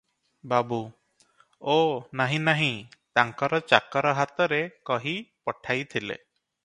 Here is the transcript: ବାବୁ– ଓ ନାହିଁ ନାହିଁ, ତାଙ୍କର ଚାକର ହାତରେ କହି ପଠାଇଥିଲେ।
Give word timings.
ବାବୁ– 0.51 0.77
ଓ 1.73 1.75
ନାହିଁ 2.21 2.39
ନାହିଁ, 2.47 2.71
ତାଙ୍କର 3.19 3.61
ଚାକର 3.73 4.15
ହାତରେ 4.21 4.59
କହି 4.93 5.15
ପଠାଇଥିଲେ। 5.51 6.19